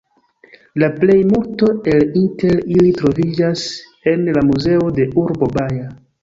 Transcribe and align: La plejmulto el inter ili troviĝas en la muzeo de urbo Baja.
La 0.83 0.87
plejmulto 1.01 1.69
el 1.93 2.05
inter 2.21 2.63
ili 2.77 2.95
troviĝas 3.03 3.67
en 4.13 4.25
la 4.39 4.45
muzeo 4.49 4.91
de 4.99 5.07
urbo 5.27 5.53
Baja. 5.61 5.87